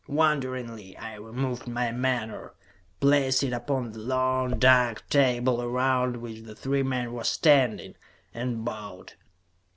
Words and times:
Wonderingly, 0.07 0.97
I 0.97 1.13
removed 1.17 1.67
my 1.67 1.91
menore, 1.91 2.55
placed 2.99 3.43
it 3.43 3.53
upon 3.53 3.91
the 3.91 3.99
long, 3.99 4.57
dark 4.57 5.07
table 5.11 5.61
around 5.61 6.17
which 6.17 6.41
the 6.41 6.55
three 6.55 6.81
men 6.81 7.13
were 7.13 7.23
standing, 7.23 7.93
and 8.33 8.65
bowed. 8.65 9.13